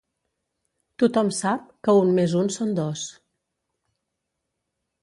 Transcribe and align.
Tothom 1.03 1.29
sap 1.41 1.67
que 1.89 1.95
un 1.99 2.09
més 2.21 2.35
un 2.41 2.51
són 2.57 2.73
dos. 2.81 3.05